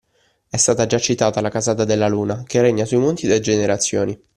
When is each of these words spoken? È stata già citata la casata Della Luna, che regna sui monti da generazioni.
È 0.49 0.57
stata 0.57 0.87
già 0.87 0.97
citata 0.97 1.41
la 1.41 1.51
casata 1.51 1.85
Della 1.85 2.07
Luna, 2.07 2.41
che 2.43 2.59
regna 2.59 2.85
sui 2.85 2.97
monti 2.97 3.27
da 3.27 3.39
generazioni. 3.39 4.19